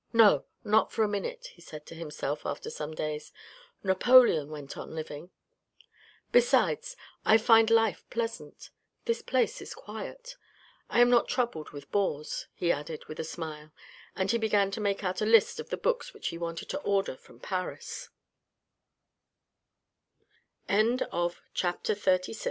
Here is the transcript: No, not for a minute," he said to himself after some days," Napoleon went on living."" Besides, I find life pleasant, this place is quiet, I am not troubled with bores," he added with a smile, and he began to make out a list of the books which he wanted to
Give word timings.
No, 0.13 0.45
not 0.63 0.91
for 0.91 1.03
a 1.03 1.07
minute," 1.07 1.51
he 1.53 1.61
said 1.61 1.85
to 1.85 1.93
himself 1.93 2.43
after 2.43 2.71
some 2.71 2.95
days," 2.95 3.31
Napoleon 3.83 4.49
went 4.49 4.75
on 4.75 4.95
living."" 4.95 5.29
Besides, 6.31 6.97
I 7.23 7.37
find 7.37 7.69
life 7.69 8.03
pleasant, 8.09 8.71
this 9.05 9.21
place 9.21 9.61
is 9.61 9.75
quiet, 9.75 10.37
I 10.89 11.01
am 11.01 11.11
not 11.11 11.27
troubled 11.27 11.69
with 11.69 11.91
bores," 11.91 12.47
he 12.55 12.71
added 12.71 13.05
with 13.05 13.19
a 13.19 13.23
smile, 13.23 13.73
and 14.15 14.31
he 14.31 14.39
began 14.39 14.71
to 14.71 14.81
make 14.81 15.03
out 15.03 15.21
a 15.21 15.23
list 15.27 15.59
of 15.59 15.69
the 15.69 15.77
books 15.77 16.15
which 16.15 16.29
he 16.29 16.37
wanted 16.39 16.69
to 16.69 16.81